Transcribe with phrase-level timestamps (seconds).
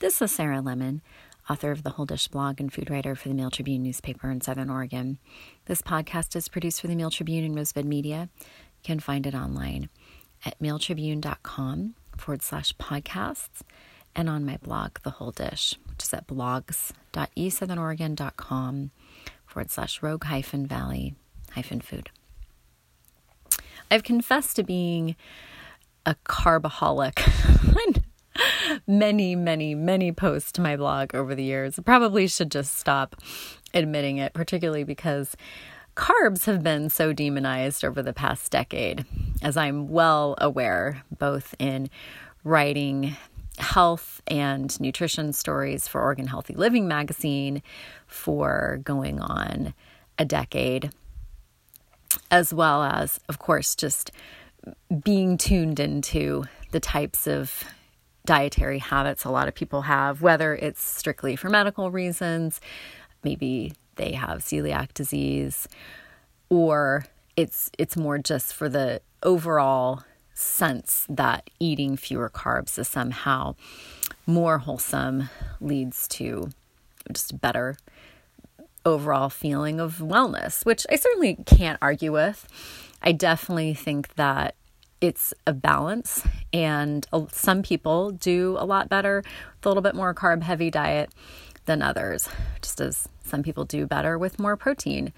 [0.00, 1.02] This is Sarah Lemon,
[1.50, 4.40] author of the Whole Dish blog and food writer for the Mail Tribune newspaper in
[4.40, 5.18] Southern Oregon.
[5.66, 8.30] This podcast is produced for the Mail Tribune and Rosebud Media.
[8.38, 8.46] You
[8.82, 9.90] can find it online
[10.42, 13.60] at mailtribune.com forward slash podcasts
[14.16, 18.90] and on my blog, The Whole Dish, which is at blogs.esouthernoregon.com
[19.44, 21.14] forward slash rogue hyphen valley
[21.52, 22.08] hyphen food.
[23.90, 25.14] I've confessed to being
[26.06, 27.20] a carbaholic
[28.86, 31.78] many, many, many posts to my blog over the years.
[31.78, 33.16] I probably should just stop
[33.74, 35.36] admitting it, particularly because
[35.96, 39.04] carbs have been so demonized over the past decade,
[39.42, 41.90] as I'm well aware, both in
[42.44, 43.16] writing
[43.58, 47.62] health and nutrition stories for Oregon Healthy Living magazine
[48.06, 49.74] for going on
[50.18, 50.90] a decade,
[52.30, 54.10] as well as, of course, just
[55.04, 57.64] being tuned into the types of
[58.30, 62.60] dietary habits a lot of people have, whether it's strictly for medical reasons,
[63.24, 65.66] maybe they have celiac disease,
[66.48, 67.04] or
[67.36, 73.56] it's it's more just for the overall sense that eating fewer carbs is somehow
[74.28, 75.28] more wholesome
[75.60, 76.50] leads to
[77.12, 77.76] just a better
[78.86, 82.46] overall feeling of wellness, which I certainly can't argue with.
[83.02, 84.54] I definitely think that
[85.00, 89.94] it's a balance, and uh, some people do a lot better with a little bit
[89.94, 91.10] more carb heavy diet
[91.64, 92.28] than others,
[92.60, 95.12] just as some people do better with more protein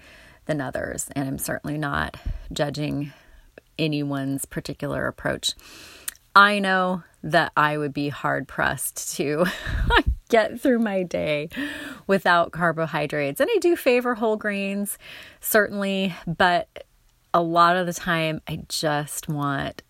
[0.45, 1.07] than others.
[1.15, 2.17] And I'm certainly not
[2.51, 3.11] judging
[3.77, 5.53] anyone's particular approach.
[6.35, 9.45] I know that I would be hard pressed to
[10.29, 11.49] get through my day
[12.07, 13.39] without carbohydrates.
[13.39, 14.97] And I do favor whole grains,
[15.39, 16.85] certainly, but
[17.33, 19.81] a lot of the time I just want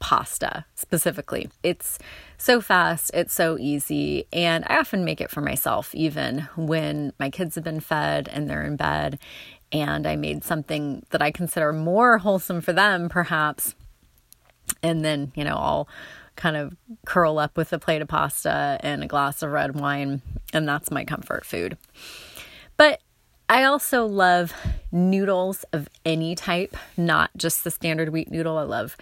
[0.00, 1.50] pasta specifically.
[1.62, 1.98] It's
[2.38, 7.30] so fast, it's so easy, and I often make it for myself even when my
[7.30, 9.18] kids have been fed and they're in bed
[9.72, 13.74] and I made something that I consider more wholesome for them perhaps.
[14.82, 15.88] And then, you know, I'll
[16.36, 16.74] kind of
[17.04, 20.22] curl up with a plate of pasta and a glass of red wine,
[20.52, 21.76] and that's my comfort food.
[22.76, 23.00] But
[23.50, 24.54] I also love
[24.92, 28.56] noodles of any type, not just the standard wheat noodle.
[28.56, 28.96] I love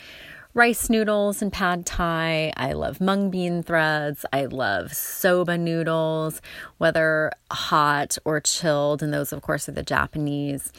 [0.55, 2.55] rice noodles and pad thai.
[2.57, 4.25] I love mung bean threads.
[4.33, 6.41] I love soba noodles,
[6.79, 9.03] whether hot or chilled.
[9.03, 10.73] And those, of course, are the Japanese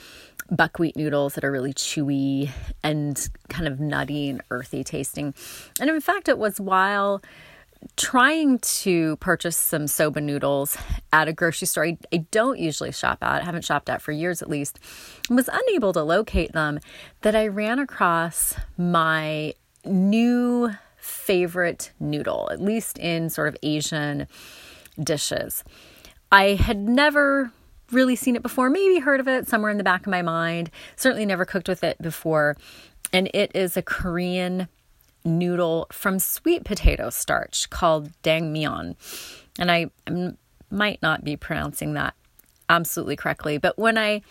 [0.49, 2.49] buckwheat noodles that are really chewy
[2.81, 5.35] and kind of nutty and earthy tasting.
[5.79, 7.21] And in fact, it was while
[7.95, 10.77] trying to purchase some soba noodles
[11.13, 11.97] at a grocery store I,
[12.31, 14.79] don't usually shop at, I haven't shopped at for years at least,
[15.29, 16.79] was unable to locate them,
[17.21, 19.53] that I ran across my
[19.85, 24.27] new favorite noodle, at least in sort of Asian
[25.01, 25.63] dishes.
[26.31, 27.51] I had never
[27.91, 30.69] really seen it before, maybe heard of it somewhere in the back of my mind,
[30.95, 32.55] certainly never cooked with it before.
[33.11, 34.67] And it is a Korean
[35.23, 38.95] noodle from sweet potato starch called dangmyeon.
[39.57, 39.89] And I,
[40.71, 42.13] might not be pronouncing that
[42.69, 44.21] absolutely correctly, but when I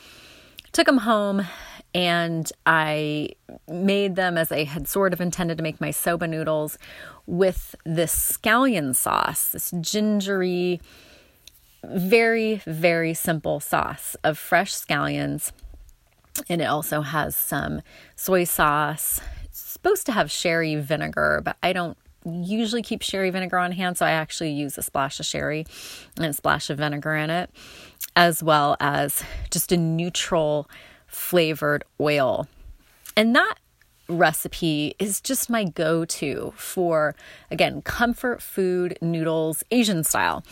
[0.72, 1.46] took them home
[1.94, 3.30] and I
[3.66, 6.78] made them as I had sort of intended to make my soba noodles
[7.26, 10.80] with this scallion sauce, this gingery,
[11.82, 15.52] very, very simple sauce of fresh scallions.
[16.48, 17.82] And it also has some
[18.14, 19.20] soy sauce,
[19.60, 24.06] supposed to have sherry vinegar, but I don't usually keep sherry vinegar on hand, so
[24.06, 25.66] I actually use a splash of sherry
[26.16, 27.50] and a splash of vinegar in it,
[28.16, 30.68] as well as just a neutral
[31.06, 32.46] flavored oil.
[33.16, 33.54] And that
[34.08, 37.14] recipe is just my go to for,
[37.50, 40.42] again, comfort food noodles, Asian style.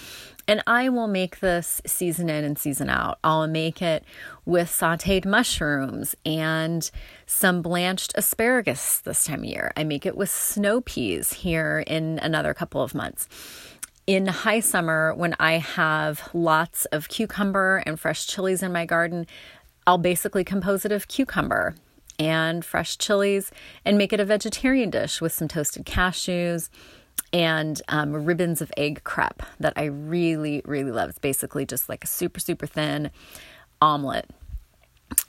[0.49, 3.19] And I will make this season in and season out.
[3.25, 4.05] I'll make it
[4.45, 6.89] with sauteed mushrooms and
[7.27, 9.73] some blanched asparagus this time of year.
[9.77, 13.29] I make it with snow peas here in another couple of months.
[14.07, 19.27] In high summer, when I have lots of cucumber and fresh chilies in my garden,
[19.85, 21.75] I'll basically compose it of cucumber
[22.19, 23.51] and fresh chilies
[23.85, 26.71] and make it a vegetarian dish with some toasted cashews
[27.33, 31.11] and um, ribbons of egg crepe that I really, really love.
[31.11, 33.11] It's basically just like a super, super thin
[33.81, 34.31] omelet.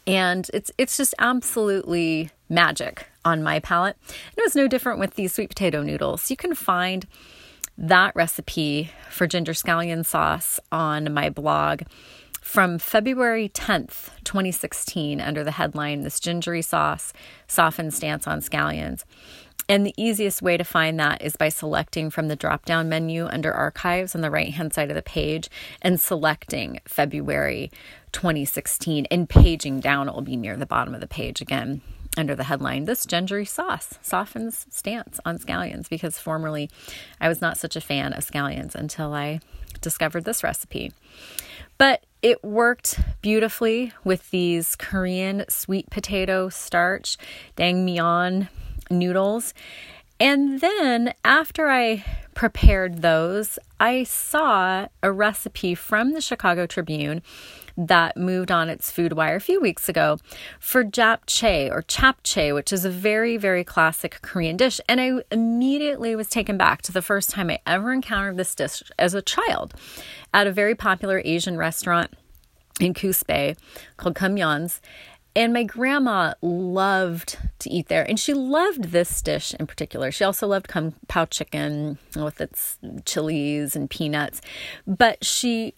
[0.05, 3.97] And it's it's just absolutely magic on my palate.
[4.07, 6.31] And it was no different with these sweet potato noodles.
[6.31, 7.05] You can find
[7.77, 11.81] that recipe for ginger scallion sauce on my blog
[12.41, 17.11] from February 10th, 2016, under the headline This Gingery Sauce
[17.45, 19.03] Softens Stance on Scallions.
[19.69, 23.25] And the easiest way to find that is by selecting from the drop down menu
[23.25, 25.49] under archives on the right hand side of the page
[25.81, 27.69] and selecting February
[28.13, 30.07] 2016 and paging down.
[30.07, 31.81] It will be near the bottom of the page again
[32.15, 36.69] under the headline This gingery sauce softens stance on scallions because formerly
[37.21, 39.39] I was not such a fan of scallions until I
[39.81, 40.93] discovered this recipe.
[41.77, 47.17] But it worked beautifully with these Korean sweet potato starch
[47.55, 48.47] naengmyeon
[48.89, 49.53] noodles.
[50.19, 52.03] And then after I
[52.33, 57.21] prepared those, I saw a recipe from the Chicago Tribune
[57.77, 60.17] that moved on its food wire a few weeks ago
[60.59, 64.81] for japchae or chapchae, which is a very, very classic Korean dish.
[64.89, 68.81] And I immediately was taken back to the first time I ever encountered this dish
[68.97, 69.75] as a child
[70.33, 72.11] at a very popular Asian restaurant
[72.79, 73.55] in Coos Bay
[73.97, 74.81] called Kumyeon's.
[75.37, 80.11] And my grandma loved to eat there, and she loved this dish in particular.
[80.11, 84.41] She also loved kung pao chicken with its chilies and peanuts,
[84.87, 85.75] but she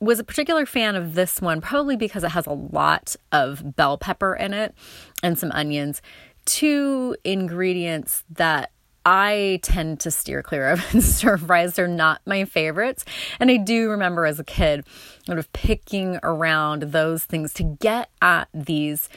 [0.00, 3.96] was a particular fan of this one, probably because it has a lot of bell
[3.96, 4.74] pepper in it
[5.22, 6.02] and some onions.
[6.44, 8.72] Two ingredients that
[9.06, 11.74] I tend to steer clear of and stir fries.
[11.74, 13.04] They're not my favorites.
[13.38, 14.84] And I do remember as a kid
[15.24, 19.08] sort of picking around those things to get at these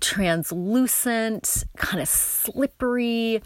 [0.00, 3.42] translucent, kind of slippery,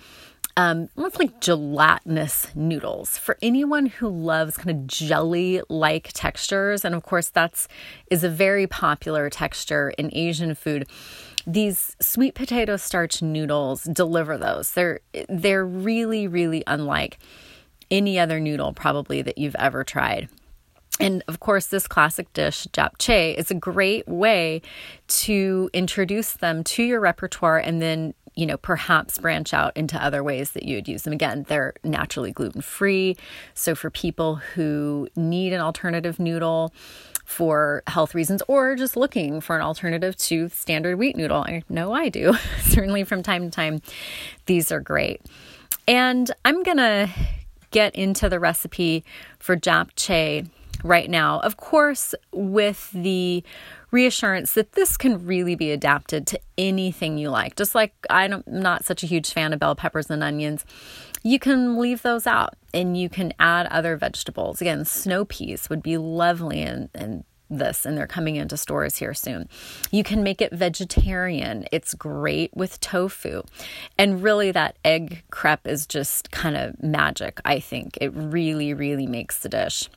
[0.57, 6.85] um, almost like gelatinous noodles for anyone who loves kind of jelly like textures.
[6.85, 7.69] And of course, that's
[8.11, 10.87] is a very popular texture in Asian food
[11.47, 14.73] these sweet potato starch noodles deliver those.
[14.73, 17.19] They're they're really really unlike
[17.91, 20.29] any other noodle probably that you've ever tried.
[20.99, 24.63] And of course, this classic dish, japchae, is a great way
[25.09, 30.23] to introduce them to your repertoire and then, you know, perhaps branch out into other
[30.23, 31.13] ways that you would use them.
[31.13, 33.17] Again, they're naturally gluten free.
[33.55, 36.73] So for people who need an alternative noodle,
[37.25, 41.43] for health reasons or just looking for an alternative to standard wheat noodle.
[41.43, 42.35] I know I do.
[42.61, 43.83] Certainly from time to time,
[44.47, 45.21] these are great.
[45.89, 47.11] And I'm going to
[47.73, 49.05] get into the recipe
[49.41, 50.49] for japchae
[50.87, 51.41] right now.
[51.41, 53.43] Of course, with the
[53.91, 57.57] reassurance that this can really be adapted to anything you like.
[57.57, 60.65] Just like I'm not such a huge fan of bell peppers and onions,
[61.23, 64.61] you can leave those out and you can add other vegetables.
[64.61, 69.15] Again, snow peas would be lovely in, in this and they're coming into stores here
[69.15, 69.49] soon.
[69.91, 71.67] You can make it vegetarian.
[71.71, 73.43] It's great with tofu.
[73.97, 77.97] And really that egg crepe is just kind of magic, I think.
[78.01, 79.89] It really really makes the dish.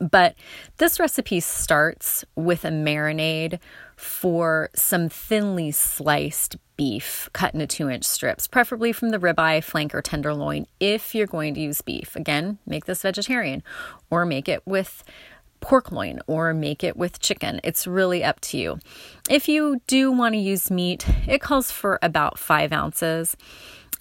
[0.00, 0.34] But
[0.78, 3.58] this recipe starts with a marinade
[3.96, 9.94] for some thinly sliced beef cut into two inch strips, preferably from the ribeye, flank,
[9.94, 12.16] or tenderloin if you're going to use beef.
[12.16, 13.62] Again, make this vegetarian
[14.10, 15.04] or make it with
[15.60, 17.60] pork loin or make it with chicken.
[17.62, 18.80] It's really up to you.
[19.30, 23.36] If you do want to use meat, it calls for about five ounces,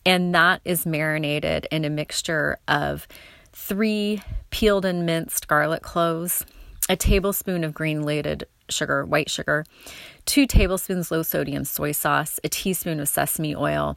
[0.05, 3.07] and that is marinated in a mixture of
[3.53, 6.45] three peeled and minced garlic cloves,
[6.89, 9.65] a tablespoon of granulated sugar, white sugar,
[10.25, 13.95] two tablespoons low sodium soy sauce, a teaspoon of sesame oil,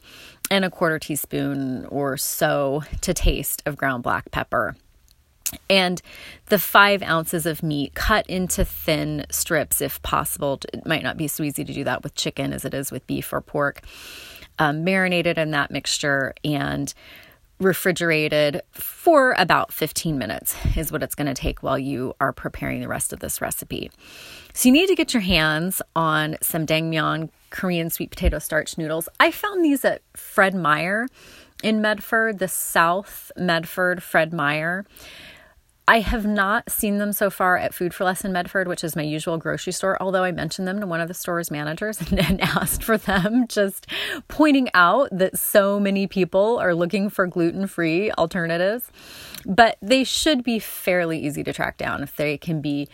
[0.50, 4.76] and a quarter teaspoon or so to taste of ground black pepper.
[5.70, 6.02] And
[6.46, 10.58] the five ounces of meat cut into thin strips if possible.
[10.73, 13.06] It might not be so easy to do that with chicken as it is with
[13.06, 13.82] beef or pork.
[14.58, 16.92] Um, marinated in that mixture and
[17.61, 22.80] refrigerated for about 15 minutes is what it's going to take while you are preparing
[22.80, 23.90] the rest of this recipe.
[24.52, 29.08] So you need to get your hands on some naengmyeon Korean sweet potato starch noodles.
[29.20, 31.06] I found these at Fred Meyer
[31.62, 34.84] in Medford, the South Medford Fred Meyer.
[35.87, 38.97] I have not seen them so far at Food for Less in Medford, which is
[38.97, 42.19] my usual grocery store, although I mentioned them to one of the store's managers and,
[42.19, 43.87] and, asked for them, just
[44.29, 48.91] pointing out that so many people are looking for gluten free alternatives.
[49.45, 52.88] But they should be fairly easy to track down if they can be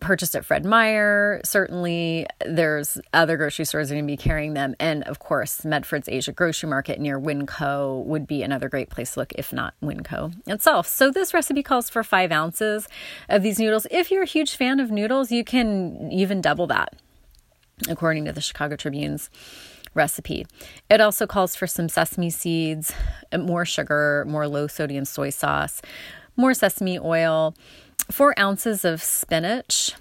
[0.00, 1.40] purchased at Fred Meyer.
[1.44, 4.74] Certainly, there's other grocery stores going to be carrying them.
[4.78, 9.20] And of course, Medford's Asia Grocery Market near Winco would be another great place to
[9.20, 10.86] look, if not Winco itself.
[10.86, 12.88] So, this recipe calls for five ounces
[13.28, 13.86] of these noodles.
[13.90, 16.94] If you're a huge fan of noodles, you can even double that,
[17.88, 19.30] according to the Chicago Tribune's
[19.94, 20.46] recipe.
[20.90, 22.92] It also calls for some sesame seeds,
[23.36, 25.80] more sugar, more low sodium soy sauce,
[26.36, 27.54] more sesame oil
[28.10, 29.94] four ounces of spinach,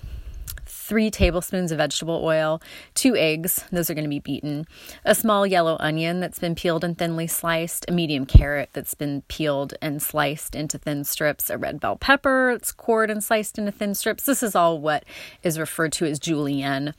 [0.65, 2.61] three tablespoons of vegetable oil,
[2.93, 4.65] two eggs, those are going to be beaten,
[5.03, 9.21] a small yellow onion that's been peeled and thinly sliced, a medium carrot that's been
[9.23, 13.71] peeled and sliced into thin strips, a red bell pepper that's cored and sliced into
[13.71, 14.23] thin strips.
[14.23, 15.03] This is all what
[15.43, 16.93] is referred to as julienne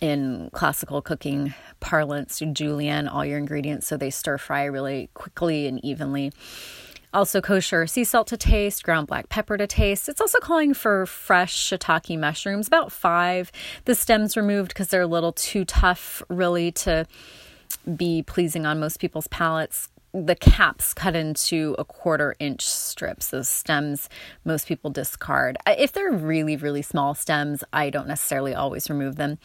[0.00, 2.40] in classical cooking parlance.
[2.52, 6.32] Julienne all your ingredients so they stir fry really quickly and evenly.
[7.14, 10.08] Also, kosher sea salt to taste, ground black pepper to taste.
[10.08, 13.50] It's also calling for fresh shiitake mushrooms, about five.
[13.84, 17.06] The stems removed because they're a little too tough, really, to
[17.96, 19.88] be pleasing on most people's palates.
[20.12, 23.28] The caps cut into a quarter inch strips.
[23.28, 24.08] Those stems,
[24.44, 25.58] most people discard.
[25.66, 29.38] If they're really, really small stems, I don't necessarily always remove them.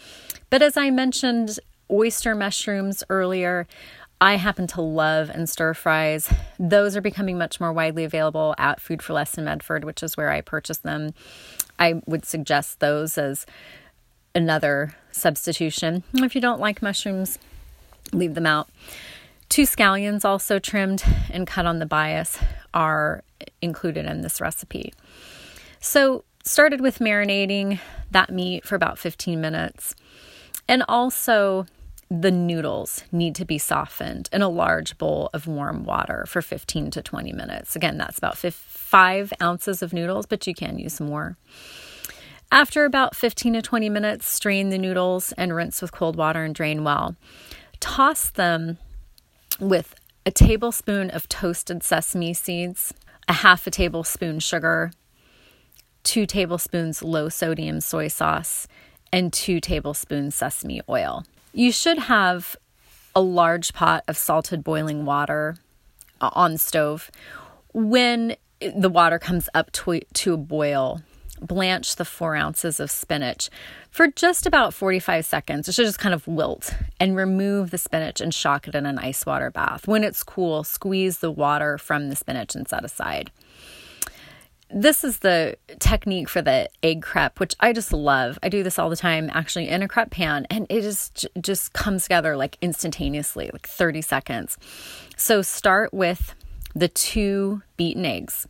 [0.49, 1.59] But as I mentioned,
[1.91, 3.67] oyster mushrooms earlier,
[4.23, 6.31] I happen to love and stir fries.
[6.59, 10.15] Those are becoming much more widely available at Food for Less in Medford, which is
[10.15, 11.15] where I purchase them.
[11.79, 13.47] I would suggest those as
[14.35, 16.03] another substitution.
[16.13, 17.39] If you don't like mushrooms,
[18.13, 18.69] leave them out.
[19.49, 22.37] Two scallions, also trimmed and cut on the bias,
[22.75, 23.23] are
[23.59, 24.93] included in this recipe.
[25.79, 27.79] So, started with marinating
[28.11, 29.95] that meat for about 15 minutes.
[30.67, 31.65] And also,
[32.13, 36.91] the noodles need to be softened in a large bowl of warm water for 15
[36.91, 37.73] to 20 minutes.
[37.73, 41.37] Again, that's about five ounces of noodles, but you can use more.
[42.51, 46.53] After about 15 to 20 minutes, strain the noodles and rinse with cold water and
[46.53, 47.15] drain well.
[47.79, 48.77] Toss them
[49.57, 52.93] with a tablespoon of toasted sesame seeds,
[53.29, 54.91] a half a tablespoon sugar,
[56.03, 58.67] two tablespoons low sodium soy sauce,
[59.13, 61.23] and two tablespoons sesame oil.
[61.53, 62.55] You should have
[63.15, 65.57] a large pot of salted boiling water
[66.21, 67.11] uh, on stove.
[67.73, 71.01] When the water comes up to, to a boil,
[71.41, 73.49] blanch the four ounces of spinach
[73.89, 75.67] for just about 45 seconds.
[75.67, 78.99] It should just kind of wilt and remove the spinach and shock it in an
[78.99, 79.87] ice water bath.
[79.87, 83.31] When it's cool, squeeze the water from the spinach and set aside
[84.73, 88.39] this is the technique for the egg crepe, which I just love.
[88.41, 91.73] I do this all the time, actually, in a crepe pan, and it just just
[91.73, 94.57] comes together like instantaneously, like 30 seconds.
[95.17, 96.35] So start with
[96.73, 98.47] the two beaten eggs.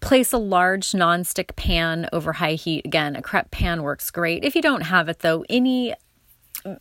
[0.00, 2.84] Place a large nonstick pan over high heat.
[2.84, 4.44] Again, a crepe pan works great.
[4.44, 5.94] If you don't have it though, any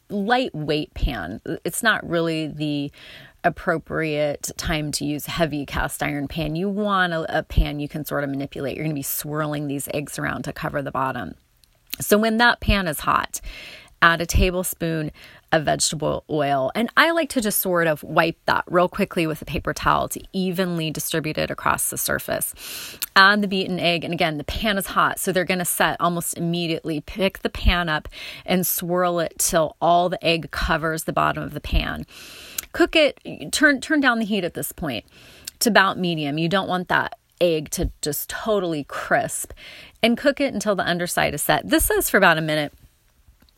[0.09, 1.41] lightweight pan.
[1.63, 2.91] It's not really the
[3.43, 6.55] appropriate time to use heavy cast iron pan.
[6.55, 8.75] You want a, a pan you can sort of manipulate.
[8.75, 11.35] You're going to be swirling these eggs around to cover the bottom.
[11.99, 13.41] So when that pan is hot,
[14.01, 15.11] add a tablespoon
[15.51, 16.71] of vegetable oil.
[16.75, 20.09] And I like to just sort of wipe that real quickly with a paper towel
[20.09, 22.53] to evenly distribute it across the surface.
[23.15, 24.03] Add the beaten egg.
[24.03, 27.01] And again, the pan is hot, so they're going to set almost immediately.
[27.01, 28.09] Pick the pan up
[28.45, 32.05] and swirl it till all the egg covers the bottom of the pan.
[32.73, 35.05] Cook it, turn, turn down the heat at this point
[35.59, 36.37] to about medium.
[36.37, 39.53] You don't want that egg to just totally crisp
[40.03, 41.67] and cook it until the underside is set.
[41.67, 42.73] This says for about a minute.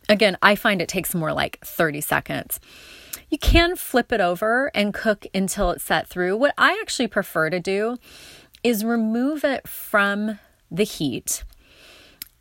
[0.10, 2.60] Again, I find it takes more like 30 seconds.
[3.30, 6.36] You can flip it over and cook until it's set through.
[6.36, 7.98] What I actually prefer to do
[8.63, 10.39] is remove it from
[10.72, 11.44] the heat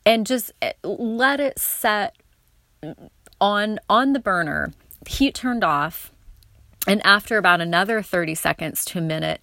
[0.07, 2.17] and just eh, let it set
[3.41, 4.73] on on the burner,
[5.07, 6.11] heat turned off.
[6.87, 9.41] And after about another 30 seconds to a minute,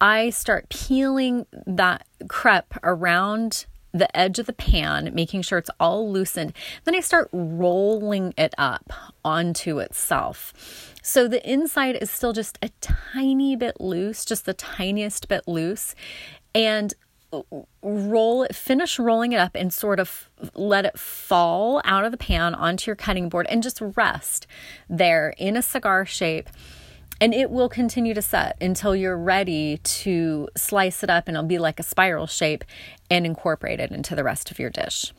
[0.00, 6.10] I start peeling that crepe around the edge of the pan, making sure it's all
[6.10, 6.52] loosened.
[6.84, 8.92] Then I start rolling it up
[9.24, 10.94] onto itself.
[11.02, 15.94] So the inside is still just a tiny bit loose, just the tiniest bit loose.
[16.54, 16.94] And
[17.82, 22.16] roll it, finish rolling it up and sort of let it fall out of the
[22.16, 24.46] pan onto your cutting board and just rest
[24.88, 26.48] there in a cigar shape
[27.20, 31.46] and it will continue to set until you're ready to slice it up and it'll
[31.46, 32.64] be like a spiral shape
[33.10, 35.12] and incorporate it into the rest of your dish.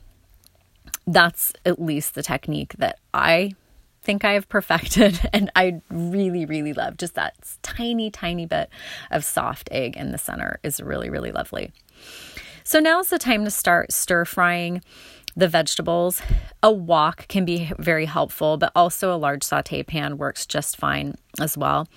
[1.05, 3.53] That's at least the technique that I
[4.01, 6.97] think I have perfected and I really, really love.
[6.97, 8.69] Just that tiny, tiny bit
[9.11, 11.71] of soft egg in the center is really, really lovely.
[12.63, 14.83] So now's the time to start stir frying
[15.39, 16.21] the vegetables.
[16.61, 21.15] A wok can be very helpful, but also a large saute pan works just fine
[21.39, 21.87] as well.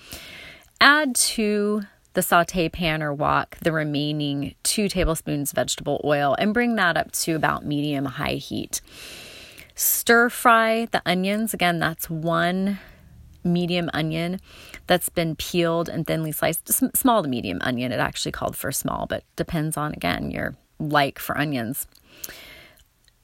[0.79, 1.81] Add to
[2.13, 7.11] the saute pan or wok the remaining two tablespoons vegetable oil and bring that up
[7.11, 8.81] to about medium high heat.
[9.75, 11.53] Stir fry the onions.
[11.53, 12.79] Again, that's one
[13.43, 14.39] medium onion
[14.87, 16.71] that's been peeled and thinly sliced.
[16.95, 17.91] Small to medium onion.
[17.91, 21.87] It actually called for small, but depends on, again, your like for onions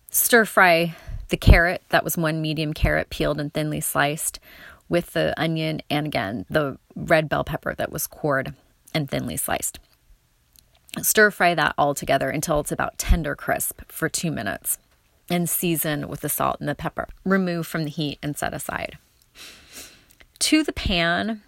[0.09, 0.95] Stir fry
[1.29, 4.39] the carrot, that was one medium carrot peeled and thinly sliced,
[4.87, 8.53] with the onion and again the red bell pepper that was cored
[8.93, 9.79] and thinly sliced.
[11.01, 14.79] Stir fry that all together until it's about tender crisp for two minutes
[15.29, 17.07] and season with the salt and the pepper.
[17.23, 18.97] Remove from the heat and set aside.
[20.39, 21.43] To the pan,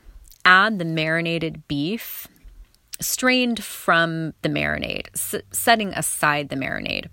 [0.46, 2.28] add the marinated beef
[3.00, 7.08] strained from the marinade, s- setting aside the marinade,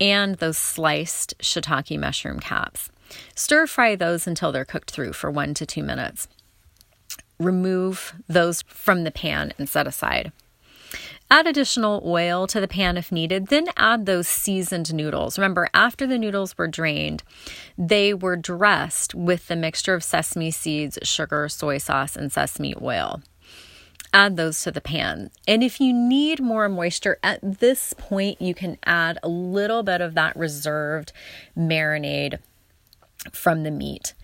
[0.00, 2.90] and those sliced shiitake mushroom caps.
[3.34, 6.28] Stir fry those until they're cooked through for one to two minutes.
[7.38, 10.32] Remove those from the pan and set aside.
[11.28, 15.38] Add additional oil to the pan if needed, then add those seasoned noodles.
[15.38, 17.24] Remember, after the noodles were drained,
[17.76, 23.22] they were dressed with the mixture of sesame seeds, sugar, soy sauce, and sesame oil.
[24.12, 25.30] Add those to the pan.
[25.46, 30.00] And if you need more moisture at this point, you can add a little bit
[30.00, 31.12] of that reserved
[31.56, 32.38] marinade
[33.32, 34.14] from the meat.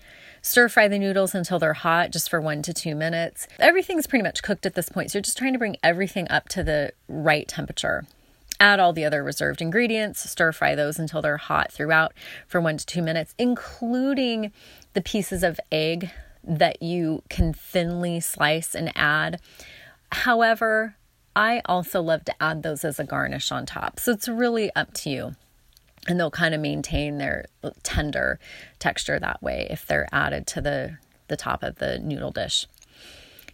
[0.41, 3.47] Stir fry the noodles until they're hot, just for one to two minutes.
[3.59, 6.49] Everything's pretty much cooked at this point, so you're just trying to bring everything up
[6.49, 8.05] to the right temperature.
[8.59, 12.13] Add all the other reserved ingredients, stir fry those until they're hot throughout
[12.45, 14.51] for one to two minutes, including
[14.93, 16.11] the pieces of egg
[16.43, 19.39] that you can thinly slice and add.
[20.11, 20.95] However,
[21.35, 23.99] I also love to add those as a garnish on top.
[23.99, 25.35] So it's really up to you
[26.07, 27.45] and they'll kind of maintain their
[27.81, 28.39] tender
[28.79, 30.97] texture that way if they're added to the,
[31.27, 32.67] the top of the noodle dish.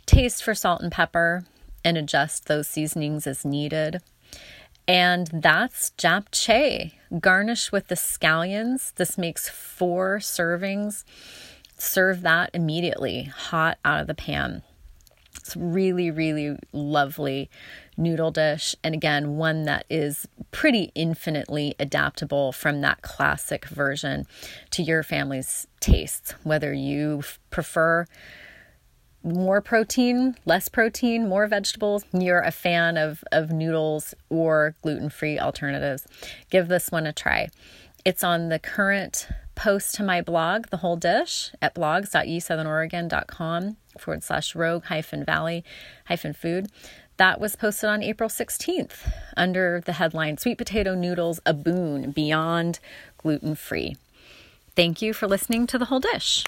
[0.06, 1.46] Taste for salt and pepper
[1.86, 4.02] and adjust those seasonings as needed.
[4.88, 6.94] And that's japchae.
[7.20, 8.94] Garnish with the scallions.
[8.96, 11.04] This makes four servings.
[11.80, 14.64] Serve that immediately, hot out of the pan.
[15.38, 17.50] It's really, really lovely
[17.96, 18.76] noodle dish.
[18.84, 24.28] And again, one that is pretty infinitely adaptable from that classic version
[24.72, 28.06] to your family's tastes, whether you prefer
[29.24, 35.40] more protein, less protein, more vegetables, you're a fan of, of noodles or gluten free
[35.40, 36.06] alternatives,
[36.50, 37.50] give this one a try.
[38.06, 39.28] It's on the current
[39.60, 45.66] post to my blog, The Whole Dish, at blogs.esouthernoregon.com forward slash rogue hyphen valley
[46.06, 46.68] hyphen food.
[47.18, 52.80] That was posted on April 16th under the headline Sweet Potato Noodles A Boon Beyond
[53.18, 53.98] Gluten Free.
[54.78, 56.46] Thank you for listening to The Whole Dish.